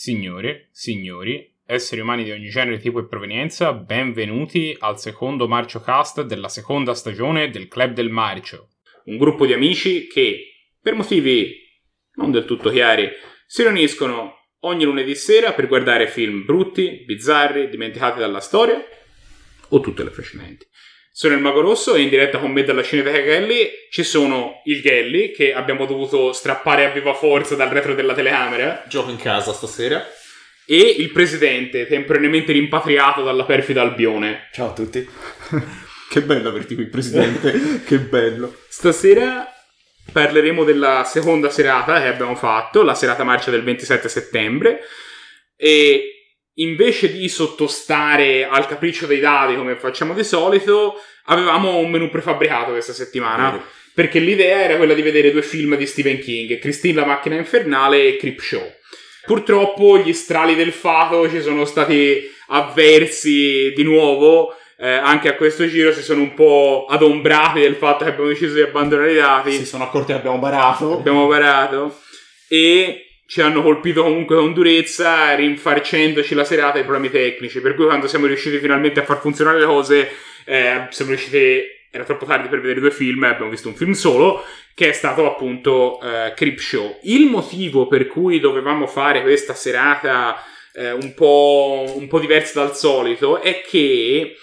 [0.00, 6.22] Signore, signori, esseri umani di ogni genere, tipo e provenienza, benvenuti al secondo Marcio Cast
[6.22, 8.68] della seconda stagione del Club del Marcio.
[9.06, 11.52] Un gruppo di amici che, per motivi
[12.12, 13.10] non del tutto chiari,
[13.44, 18.80] si riuniscono ogni lunedì sera per guardare film brutti, bizzarri, dimenticati dalla storia
[19.70, 20.64] o tutte le precedenti.
[21.18, 24.80] Sono il Mago Rosso e in diretta con me dalla Cineteca Gelli ci sono il
[24.80, 29.52] Gelli che abbiamo dovuto strappare a viva forza dal retro della telecamera Gioco in casa
[29.52, 30.06] stasera.
[30.64, 34.48] e il Presidente temporaneamente rimpatriato dalla perfida Albione.
[34.52, 35.08] Ciao a tutti.
[36.08, 37.82] Che bello averti qui, presidente.
[37.84, 38.54] che bello.
[38.68, 39.44] Stasera
[40.12, 44.80] parleremo della seconda serata che abbiamo fatto, la serata marcia del 27 settembre
[45.56, 46.17] e
[46.58, 52.72] invece di sottostare al capriccio dei dati come facciamo di solito, avevamo un menù prefabbricato
[52.72, 53.50] questa settimana.
[53.50, 53.64] Vero.
[53.94, 58.06] Perché l'idea era quella di vedere due film di Stephen King, Christine la macchina infernale
[58.06, 58.74] e Creepshow.
[59.26, 65.66] Purtroppo gli strali del fato ci sono stati avversi di nuovo, eh, anche a questo
[65.66, 69.52] giro si sono un po' adombrati del fatto che abbiamo deciso di abbandonare i dati
[69.52, 70.98] Si sono accorti che abbiamo barato.
[70.98, 71.98] abbiamo parato
[72.48, 77.60] e ci hanno colpito comunque con durezza rinfarcendoci la serata ai problemi tecnici.
[77.60, 80.10] Per cui quando siamo riusciti finalmente a far funzionare le cose
[80.46, 83.92] eh, siamo riusciti era troppo tardi per vedere due film e abbiamo visto un film
[83.92, 84.42] solo
[84.74, 90.36] che è stato appunto eh, Creepshow il motivo per cui dovevamo fare questa serata
[90.72, 94.36] eh, un, po', un po' diversa dal solito è che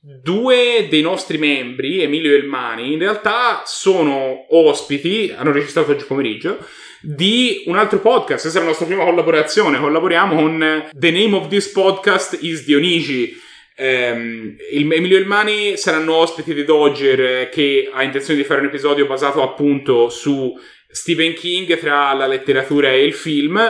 [0.00, 6.64] Due dei nostri membri, Emilio e Elmani, in realtà sono ospiti, hanno registrato oggi pomeriggio,
[7.00, 8.40] di un altro podcast.
[8.42, 9.78] Questa è la nostra prima collaborazione.
[9.78, 13.36] Collaboriamo con eh, The Name of This Podcast is Dionigi.
[13.76, 18.66] Ehm, il- Emilio Elmani saranno ospiti di Dodger eh, che ha intenzione di fare un
[18.66, 20.52] episodio basato appunto su
[20.90, 23.60] Stephen King tra la letteratura e il film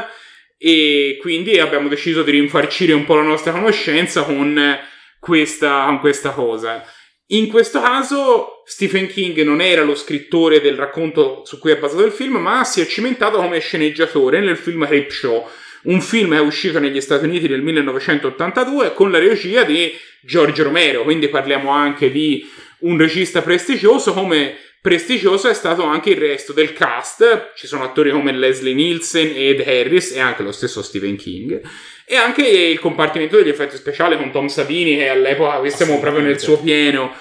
[0.56, 4.78] e quindi abbiamo deciso di rinfarcire un po' la nostra conoscenza con
[5.20, 6.84] questa, con questa cosa.
[7.30, 12.02] In questo caso Stephen King non era lo scrittore del racconto su cui è basato
[12.02, 15.46] il film, ma si è cimentato come sceneggiatore nel film Creepshow,
[15.82, 19.92] un film che è uscito negli Stati Uniti nel 1982 con la regia di
[20.22, 22.48] George Romero, quindi parliamo anche di
[22.80, 28.10] un regista prestigioso come prestigioso è stato anche il resto del cast, ci sono attori
[28.10, 31.60] come Leslie Nielsen ed Harris e anche lo stesso Stephen King.
[32.06, 36.40] E anche il compartimento degli effetti speciali con Tom Savini che all'epoca siamo proprio nel
[36.40, 37.14] suo pieno.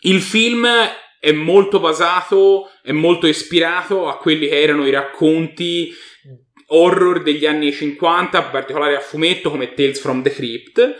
[0.00, 0.66] Il film
[1.20, 5.92] è molto basato, è molto ispirato a quelli che erano i racconti
[6.72, 10.96] horror degli anni 50, in particolare a fumetto come Tales from the Crypt.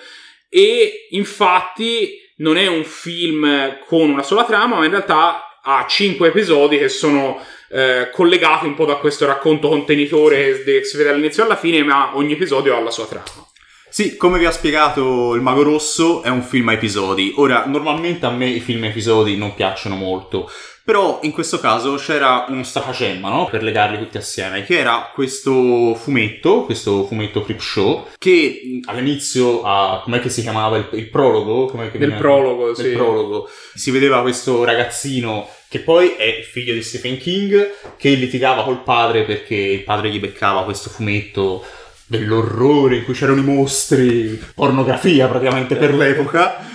[0.49, 6.29] E infatti non è un film con una sola trama, ma in realtà ha cinque
[6.29, 7.39] episodi che sono
[7.71, 11.83] eh, collegati un po' da questo racconto contenitore che si vede all'inizio e alla fine,
[11.83, 13.49] ma ogni episodio ha la sua trama.
[13.93, 17.33] Sì, come vi ha spiegato il Mago Rosso, è un film a episodi.
[17.37, 20.49] Ora, normalmente a me i film a episodi non piacciono molto,
[20.85, 23.47] però in questo caso c'era uno stratagemma, no?
[23.47, 30.01] Per legarli tutti assieme, che era questo fumetto, questo fumetto Creep Show, che all'inizio, a,
[30.03, 31.67] com'è che si chiamava il, il prologo?
[31.67, 32.91] Com'è che Nel prologo, nel sì.
[32.91, 38.83] prologo, si vedeva questo ragazzino che poi è figlio di Stephen King, che litigava col
[38.83, 41.65] padre perché il padre gli beccava questo fumetto
[42.07, 46.69] dell'orrore in cui c'erano i mostri, pornografia praticamente per l'epoca,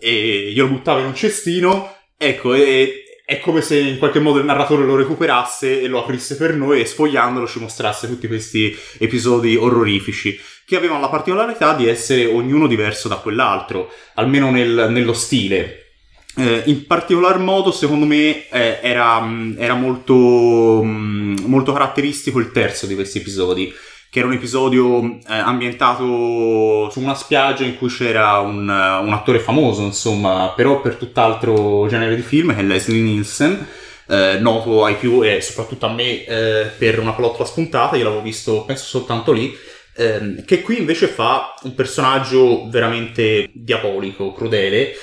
[0.00, 4.46] e glielo buttava in un cestino, ecco, e è come se in qualche modo il
[4.46, 9.54] narratore lo recuperasse e lo aprisse per noi e sfogliandolo ci mostrasse tutti questi episodi
[9.54, 15.88] orrorifici che avevano la particolarità di essere ognuno diverso da quell'altro, almeno nel- nello stile.
[16.36, 22.50] Eh, in particolar modo, secondo me, eh, era, mh, era molto, mh, molto caratteristico il
[22.50, 23.70] terzo di questi episodi,
[24.10, 29.12] che era un episodio eh, ambientato su una spiaggia in cui c'era un, eh, un
[29.12, 33.66] attore famoso, insomma, però per tutt'altro genere di film, che è Leslie Nielsen,
[34.08, 38.22] eh, noto ai più e soprattutto a me eh, per una plottola spuntata, io l'avevo
[38.22, 39.54] visto penso soltanto lì,
[39.96, 44.94] ehm, che qui invece fa un personaggio veramente diabolico, crudele,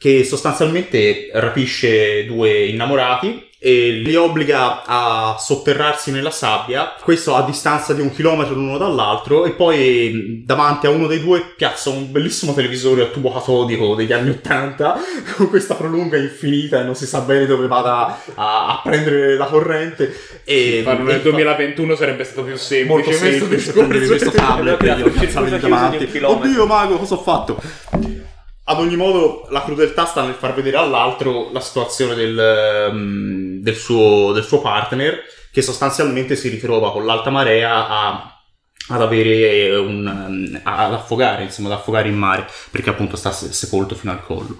[0.00, 7.92] che sostanzialmente rapisce due innamorati e li obbliga a sotterrarsi nella sabbia, questo a distanza
[7.92, 12.10] di un chilometro l'uno dall'altro, e poi mh, davanti a uno dei due piazza un
[12.10, 14.98] bellissimo televisore a tubo catodico degli anni Ottanta,
[15.36, 19.44] con questa prolunga infinita e non si sa bene dove vada a, a prendere la
[19.44, 20.16] corrente.
[20.44, 22.88] E, e nel fa- 2021 sarebbe stato più semplice.
[22.88, 26.20] molto questo semplice prendere questo tablet e chiuso di un davanti.
[26.22, 28.19] Oddio mago, cosa ho fatto?
[28.70, 33.74] Ad ogni modo, la crudeltà sta nel far vedere all'altro la situazione del, ehm, del
[33.74, 38.34] suo, del suo partner, che sostanzialmente si ritrova con l'alta marea a
[38.92, 44.12] ad avere un, ad affogare, insomma, ad affogare in mare, perché appunto sta sepolto fino
[44.12, 44.58] al collo.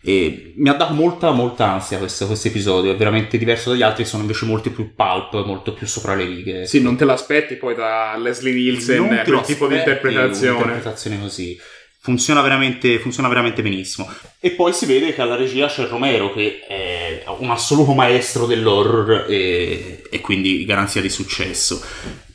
[0.00, 4.04] E mi ha dato molta, molta ansia questo, questo, episodio, è veramente diverso dagli altri,
[4.04, 6.66] sono invece molti più pulp, molto più sopra le righe.
[6.66, 10.50] Sì, non te l'aspetti poi da Leslie Nielsen quel tipo di interpretazione.
[10.50, 11.58] Un'interpretazione così.
[12.04, 14.06] Funziona veramente, funziona veramente benissimo.
[14.38, 19.24] E poi si vede che alla regia c'è Romero, che è un assoluto maestro dell'horror
[19.26, 21.82] e, e quindi garanzia di successo.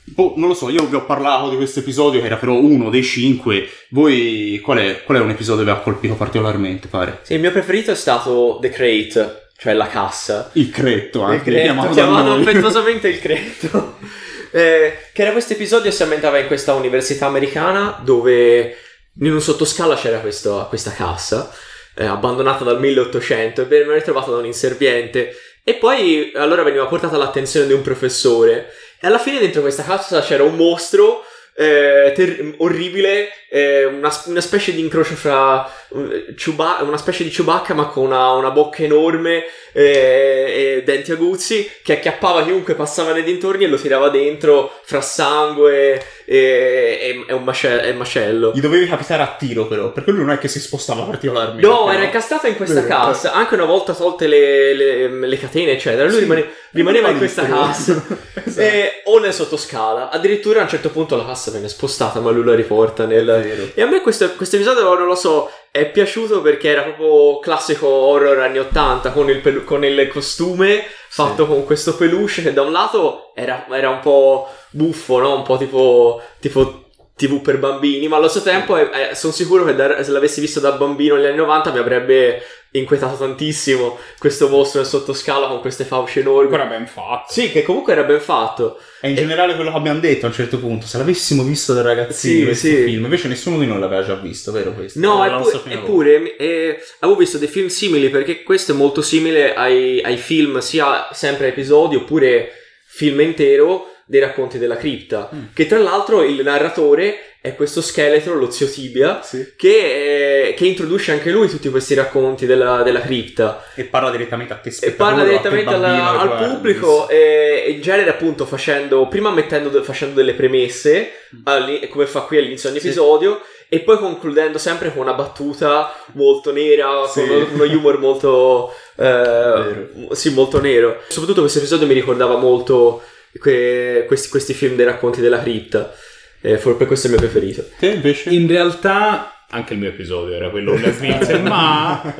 [0.05, 2.89] Boh, non lo so, io vi ho parlato di questo episodio che era però uno
[2.89, 3.69] dei cinque.
[3.89, 7.19] Voi, qual è, qual è un episodio che vi ha colpito particolarmente, pare?
[7.21, 10.49] Sì, il mio preferito è stato The Crate, cioè la cassa.
[10.53, 11.51] Il cretto, anche.
[11.51, 13.97] Il cretto, chiamato, chiamato affettuosamente il cretto.
[14.49, 18.75] eh, che era questo episodio si ambientava in questa università americana dove
[19.21, 21.53] in un sottoscala c'era questo, questa cassa.
[21.95, 27.15] Eh, abbandonata dal 1800 e veniva ritrovata da un inserviente e poi allora veniva portata
[27.15, 28.71] all'attenzione di un professore
[29.01, 31.23] e alla fine dentro questa cassa c'era un mostro
[31.53, 37.29] eh, ter- orribile, eh, una, una, specie di incrocio fra uh, Ciuba- una specie di
[37.29, 39.43] Chewbacca ma con una, una bocca enorme
[39.73, 45.01] eh, e denti aguzzi che acchiappava chiunque passava nei dintorni e lo tirava dentro fra
[45.01, 48.51] sangue e, e, un macello, e macello.
[48.53, 51.65] Gli dovevi capitare a tiro però, perché lui non è che si spostava particolarmente.
[51.65, 51.91] No, però.
[51.91, 52.87] era incastrato in questa Vero.
[52.87, 57.17] cassa, anche una volta tolte le, le, le catene eccetera, lui sì, rimane, rimaneva in
[57.17, 57.93] questa cassa
[58.45, 58.61] esatto.
[58.61, 60.09] e, o nel sottoscala.
[60.09, 63.71] Addirittura a un certo punto la cassa viene spostata ma lui la riporta nel...
[63.73, 67.87] E a me questo, questo episodio, non lo so, è piaciuto perché era proprio classico
[67.87, 71.49] horror anni 80 con il, pelu- con il costume fatto sì.
[71.49, 75.35] con questo peluche che da un lato era, era un po' buffo, no?
[75.35, 76.88] Un po' tipo, tipo
[77.19, 80.61] TV per bambini, ma allo stesso tempo eh, sono sicuro che da, se l'avessi visto
[80.61, 85.83] da bambino negli anni 90 mi avrebbe inquietato tantissimo questo mostro nel sottoscala con queste
[85.83, 86.53] fauci enormi.
[86.53, 87.33] Era ben fatto.
[87.33, 88.79] Sì, che comunque era ben fatto.
[89.01, 89.19] E in e...
[89.19, 92.45] generale quello che abbiamo detto a un certo punto, se l'avessimo visto da ragazzini sì,
[92.45, 92.83] questo sì.
[92.83, 94.97] film, invece nessuno di noi l'aveva già visto, vero questo?
[95.01, 100.01] No, eppu- eppure eh, avevo visto dei film simili perché questo è molto simile ai,
[100.01, 102.53] ai film, sia sempre episodi oppure
[102.85, 105.29] film intero dei racconti della cripta.
[105.33, 105.43] Mm.
[105.53, 109.53] Che tra l'altro il narratore è questo scheletro, lo zio Tibia, sì.
[109.55, 113.63] che, è, che, introduce anche lui tutti questi racconti della, della cripta.
[113.75, 118.09] E parla direttamente a te E parla direttamente alla, al pubblico e, e in genere
[118.09, 121.89] appunto facendo, prima mettendo, facendo delle premesse, mm.
[121.91, 122.87] come fa qui all'inizio di ogni sì.
[122.87, 127.19] episodio, e poi concludendo sempre con una battuta molto nera, sì.
[127.19, 130.99] con uno, uno humor molto, eh, sì, molto nero.
[131.09, 133.03] Soprattutto questo episodio mi ricordava molto
[133.37, 135.93] que- questi, questi, film dei racconti della cripta.
[136.41, 137.67] Eh, per questo è il mio preferito.
[137.77, 138.29] Te invece?
[138.29, 142.15] In realtà anche il mio episodio era quello della Svizzera, ma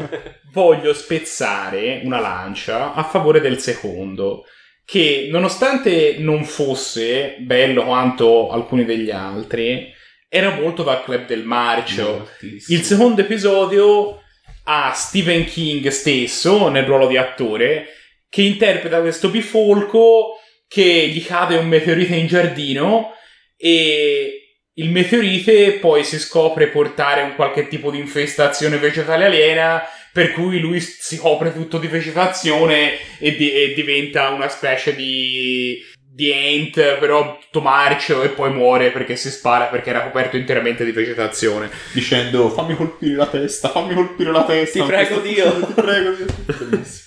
[0.52, 4.46] voglio spezzare una lancia a favore del secondo
[4.84, 9.94] che nonostante non fosse bello quanto alcuni degli altri,
[10.28, 12.28] era molto dal club del marcio.
[12.68, 14.24] Il secondo episodio
[14.64, 17.88] ha Stephen King stesso nel ruolo di attore
[18.30, 20.40] che interpreta questo bifolco
[20.70, 23.14] che gli cade un meteorite in giardino
[23.58, 29.84] e il meteorite poi si scopre portare un qualche tipo di infestazione vegetale aliena
[30.14, 35.84] per cui lui si copre tutto di vegetazione e, di- e diventa una specie di
[36.12, 40.84] di Ant, però tutto marcio e poi muore perché si spara perché era coperto interamente
[40.84, 41.70] di vegetazione.
[41.94, 44.82] Dicendo fammi colpire la testa, fammi colpire la testa.
[44.82, 45.52] Ti prego Dio.
[45.68, 46.26] Ti prego Dio.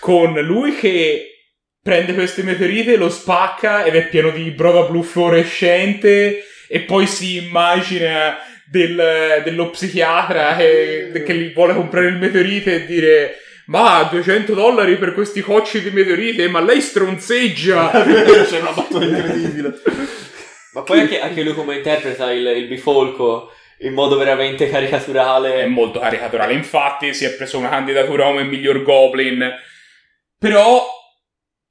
[0.00, 1.31] Con lui che
[1.82, 7.44] prende queste meteorite, lo spacca ed è pieno di broda blu fluorescente e poi si
[7.44, 13.36] immagina del, dello psichiatra che, che gli vuole comprare il meteorite e dire
[13.66, 17.90] ma 200 dollari per questi cocci di meteorite ma lei stronzeggia!
[18.48, 19.74] C'è una battuta incredibile.
[20.74, 25.62] Ma poi anche, anche, lui come interpreta il, il bifolco in modo veramente caricaturale.
[25.62, 29.50] È molto caricaturale infatti si è preso una candidatura come miglior goblin.
[30.38, 31.01] Però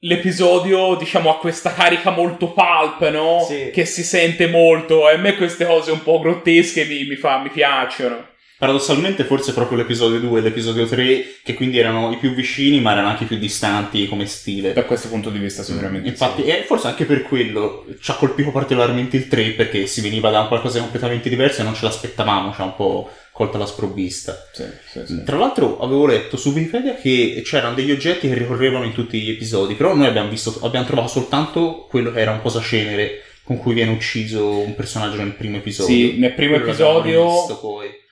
[0.02, 3.44] l'episodio, diciamo, ha questa carica molto pulp, no?
[3.48, 3.70] Sì.
[3.72, 5.10] Che si sente molto.
[5.10, 8.30] E a me queste cose un po' grottesche mi, mi, fa, mi piacciono.
[8.62, 12.92] Paradossalmente forse proprio l'episodio 2 e l'episodio 3, che quindi erano i più vicini ma
[12.92, 14.74] erano anche i più distanti come stile.
[14.74, 16.08] Da questo punto di vista sicuramente.
[16.08, 16.50] Infatti, sì.
[16.50, 20.46] e forse anche per quello ci ha colpito particolarmente il 3 perché si veniva da
[20.46, 23.10] qualcosa di completamente diverso e non ce l'aspettavamo, ci ha un po'
[23.42, 24.48] colta la sprovvista.
[24.52, 25.24] Sì, sì, sì.
[25.24, 29.32] Tra l'altro avevo letto su Wikipedia che c'erano degli oggetti che ricorrevano in tutti gli
[29.32, 33.74] episodi, però noi abbiamo, visto, abbiamo trovato soltanto quello che era un posacenere con cui
[33.74, 35.96] viene ucciso un personaggio nel primo episodio.
[35.96, 37.30] Sì, nel primo quello episodio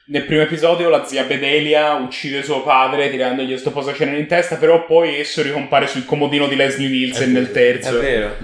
[0.09, 4.83] nel primo episodio la zia Bedelia uccide suo padre tirandogli questo posacenere in testa, però
[4.83, 7.95] poi esso ricompare sul comodino di Leslie Nielsen nel terzo.
[7.95, 8.35] È vero.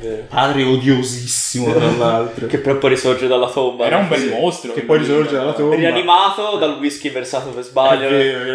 [0.00, 0.21] vero.
[0.32, 2.46] Padre odiosissimo, tra l'altro.
[2.46, 3.84] Che però poi risorge dalla tomba.
[3.84, 4.72] Era un bel mostro.
[4.72, 5.74] Che poi risorge dalla tomba.
[5.74, 8.08] Rianimato dal whisky versato per sbaglio.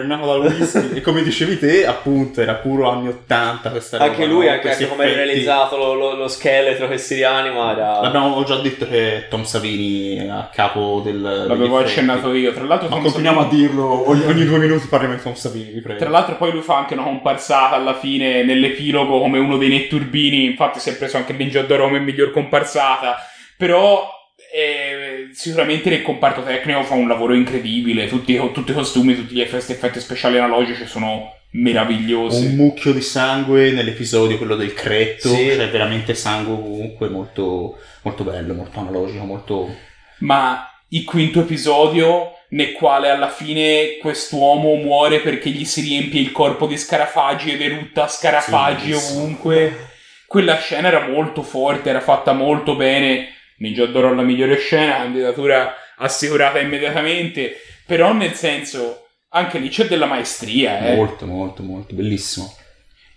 [0.05, 0.95] nato dal whisky.
[0.97, 4.09] e come dicevi te, appunto, era puro anni 80 questa roba.
[4.09, 4.51] Anche lui, no?
[4.51, 5.23] anche, anche come è effetti.
[5.23, 8.01] realizzato lo, lo- lo scheletro che si rianima era...
[8.01, 11.21] L'abbiamo già detto che Tom Savini è a capo del.
[11.21, 12.53] L'avevo accennato io.
[12.53, 15.35] Tra l'altro, Ma Tom continuiamo Savini- a dirlo ogni, ogni due minuti parliamo di Tom
[15.35, 15.99] Savini, vi prego.
[15.99, 20.45] Tra l'altro, poi lui fa anche una comparsata alla fine nell'epilogo come uno dei netturbini.
[20.45, 23.17] Infatti, si è preso anche il Ninja d'Oro come miglior comparsata.
[23.57, 24.15] Però.
[24.53, 28.07] eh, sicuramente nel comparto tecnico fa un lavoro incredibile.
[28.07, 32.45] Tutti, tutti i costumi, tutti gli effetti, effetti speciali analogici sono meravigliosi.
[32.45, 35.51] un mucchio di sangue nell'episodio, quello del cretto, Sì.
[35.55, 39.75] cioè veramente sangue comunque molto, molto bello, molto analogico, molto...
[40.19, 46.31] ma il quinto episodio nel quale alla fine quest'uomo muore perché gli si riempie il
[46.31, 49.86] corpo di scarafaggi ed erutta scarafaggi Sì, ovunque.
[50.27, 53.29] Quella scena era molto forte, era fatta molto bene.
[53.59, 57.55] Ninja d'Oro alla migliore scena, candidatura assicurata immediatamente.
[57.85, 60.95] Però nel senso, anche lì c'è della maestria, eh.
[60.95, 62.53] Molto, molto, molto, bellissimo.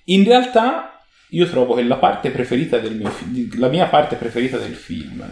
[0.05, 4.57] In realtà, io trovo che la parte preferita del mio fi- la mia parte preferita
[4.57, 5.25] del film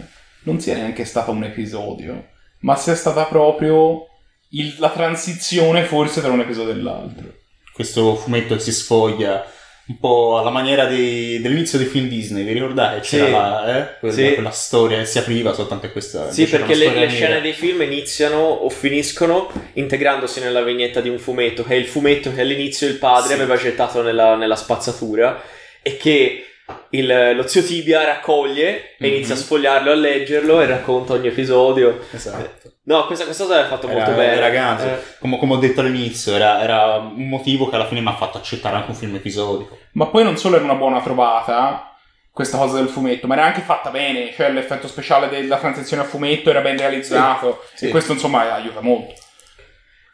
[0.43, 4.05] non sia neanche stata un episodio, ma sia stata proprio
[4.51, 7.33] il- la transizione forse tra un episodio e l'altro.
[7.73, 9.45] Questo fumetto che si sfoglia
[9.89, 12.99] un po' alla maniera dei- dell'inizio dei film Disney, vi ricordate?
[12.99, 13.31] C'era Sì.
[13.31, 14.33] la, eh, quella, Sì.
[14.35, 16.31] quella storia che si apriva soltanto a questa...
[16.31, 21.09] Sì, era perché le, le scene dei film iniziano o finiscono integrandosi nella vignetta di
[21.09, 23.33] un fumetto, che è il fumetto che all'inizio il padre Sì.
[23.33, 25.41] aveva gettato nella, nella spazzatura
[25.81, 26.43] e che
[26.91, 29.13] il- lo zio Tibia raccoglie e Mhm.
[29.13, 31.99] inizia a sfogliarlo, a leggerlo e racconta ogni episodio.
[32.11, 32.73] Esatto.
[32.83, 34.33] No, questa, questa cosa l'ha fatto Era- molto bene.
[34.33, 34.85] era ganzo.
[34.85, 38.15] Eh, Come, come ho detto all'inizio, era, era un motivo che alla fine mi ha
[38.15, 39.77] fatto accettare anche un film episodico.
[39.93, 41.93] Ma poi non solo era una buona trovata
[42.31, 46.05] questa cosa del fumetto, ma era anche fatta bene, cioè l'effetto speciale della transizione a
[46.05, 47.85] fumetto era ben realizzato Sì, sì.
[47.87, 49.13] e questo insomma aiuta molto.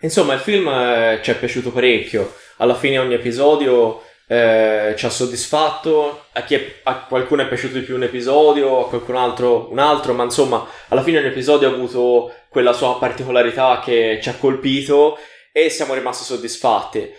[0.02, 2.34] Insomma, il film eh, ci è piaciuto parecchio.
[2.58, 6.26] Alla fine ogni episodio eh, ci ha soddisfatto.
[6.34, 10.14] A, è- a qualcuno è piaciuto di più un episodio, a qualcun altro un altro,
[10.14, 15.18] ma insomma, alla fine ogni episodio ha avuto quella sua particolarità che ci ha colpito
[15.52, 17.12] e siamo rimasti soddisfatti.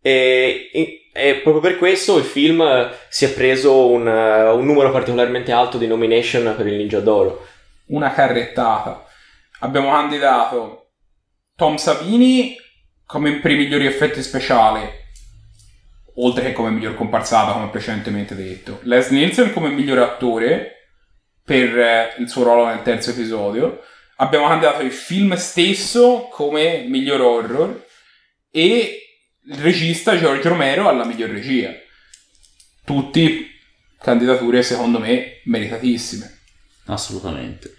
[0.00, 0.70] E,
[1.12, 5.86] e- proprio per questo il film si è preso un, un numero particolarmente alto di
[5.86, 7.46] nomination per il Ninja d'Oro.
[7.88, 9.04] Una carrettata.
[9.60, 10.92] Abbiamo candidato
[11.54, 12.56] Tom Savini
[13.06, 14.88] come per i migliori effetti speciali,
[16.16, 18.80] oltre che come miglior comparsata, come precedentemente detto.
[18.82, 20.90] Les Nielsen come miglior attore
[21.44, 23.80] per eh, il suo ruolo nel terzo episodio.
[24.16, 27.86] Abbiamo candidato il film stesso come miglior horror
[28.50, 29.02] e
[29.44, 31.72] il regista George Romero alla miglior regia.
[32.84, 33.50] Tutti
[33.98, 36.38] candidature secondo me meritatissime.
[36.86, 37.76] Assolutamente.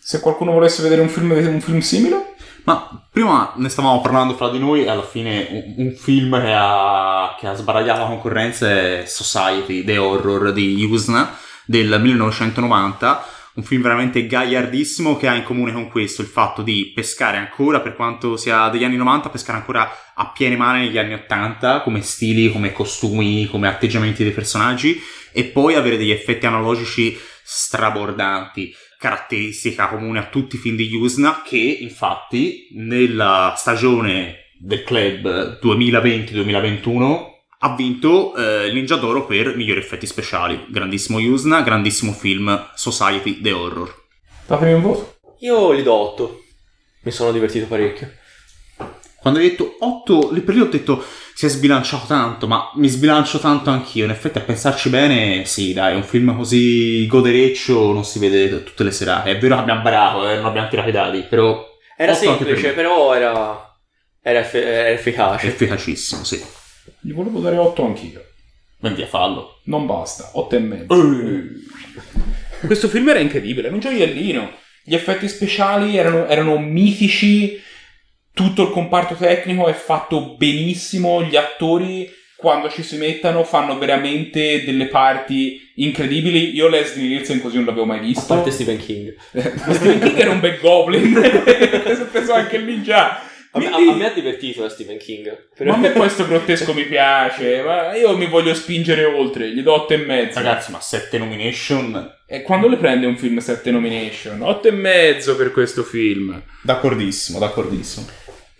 [0.00, 2.31] Se qualcuno volesse vedere un film, un film simile,
[2.64, 6.54] Ma prima ne stavamo parlando fra di noi e alla fine un, un film che
[6.56, 13.26] ha, che ha sbaragliato la concorrenza è Society, The Horror di Usna del 1990.
[13.54, 17.80] Un film veramente gagliardissimo che ha in comune con questo il fatto di pescare ancora,
[17.80, 22.00] per quanto sia degli anni 90, pescare ancora a piene mani negli anni 80, come
[22.00, 24.98] stili, come costumi, come atteggiamenti dei personaggi,
[25.32, 31.42] e poi avere degli effetti analogici strabordanti caratteristica comune a tutti i film di Yusna
[31.44, 37.30] che infatti nella stagione del club 2020-2021
[37.64, 40.66] ha vinto eh, il Ninja d'Oro per migliori effetti speciali.
[40.68, 43.92] Grandissimo Yusna, grandissimo film Society The Horror.
[44.46, 45.16] datemi un voto.
[45.40, 46.40] Io gli do 8.
[47.02, 48.08] Mi sono divertito parecchio.
[49.22, 51.02] Quando hai detto 8, lì per lì ho detto
[51.34, 54.04] si è sbilanciato tanto, ma mi sbilancio tanto anch'io.
[54.04, 58.82] In effetti, a pensarci bene, sì, dai, un film così godereccio non si vede tutte
[58.82, 59.30] le serate.
[59.30, 61.64] È vero che abbiamo barato, eh, non abbiamo tirato i dadi, però
[61.96, 62.72] Era per semplice, me.
[62.74, 63.78] però era,
[64.20, 65.46] era, eff- era efficace.
[65.46, 66.44] efficacissimo, sì.
[67.00, 68.24] Gli volevo dare 8 anch'io.
[68.78, 69.60] Ben via, fallo.
[69.66, 70.94] Non basta, 8 e mezzo.
[72.66, 74.50] Questo film era incredibile, era un gioiellino.
[74.84, 77.60] Gli effetti speciali erano, erano mitici,
[78.34, 84.64] tutto il comparto tecnico è fatto benissimo, gli attori quando ci si mettono fanno veramente
[84.64, 86.54] delle parti incredibili.
[86.54, 88.34] Io Leslie Nielsen così non l'avevo mai A visto.
[88.34, 89.14] parte Stephen King.
[89.30, 91.12] Stephen King era un bel goblin,
[91.84, 93.22] questo penso anche lì già.
[93.54, 95.48] A, me- Quindi- a me ha divertito da Stephen King.
[95.54, 99.60] Però- Ma a me questo grottesco mi piace, ma io mi voglio spingere oltre, gli
[99.60, 100.38] do 8 e mezzo.
[100.38, 102.12] Ragazzi, ma 7 nomination.
[102.26, 104.40] E quando le prende un film 7 nomination?
[104.40, 106.42] 8 e mezzo per questo film.
[106.62, 108.06] D'accordissimo, d'accordissimo.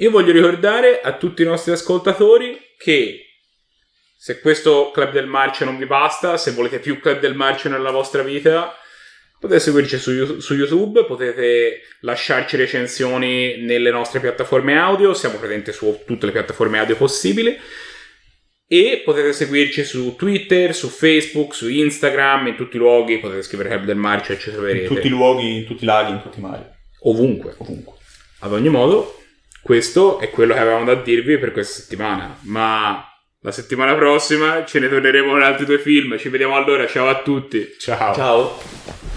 [0.02, 3.36] Io voglio ricordare a tutti i nostri ascoltatori che
[4.16, 7.92] Se questo Club del Marcio non vi basta, se volete più Club del Marcio nella
[7.92, 8.76] vostra vita,
[9.38, 16.00] potete seguirci su, su YouTube, potete lasciarci recensioni nelle nostre piattaforme audio, siamo presenti su
[16.04, 17.56] tutte le piattaforme audio possibili.
[18.66, 23.68] E potete seguirci su Twitter, su Facebook, su Instagram, in tutti i luoghi, potete scrivere
[23.68, 24.86] Club del Marcio e ci troverete.
[24.86, 26.64] In tutti i luoghi, in tutti i laghi, in tutti i mari.
[27.02, 27.54] Ovunque.
[27.58, 27.94] Ovunque.
[28.40, 29.21] Ad ogni modo,
[29.62, 32.36] questo è quello che avevamo da dirvi per questa settimana.
[32.42, 33.06] Ma
[33.40, 36.18] la settimana prossima ce ne torneremo con altri due film.
[36.18, 36.86] Ci vediamo allora.
[36.86, 37.74] Ciao a tutti.
[37.78, 38.14] Ciao.
[38.14, 39.11] Ciao.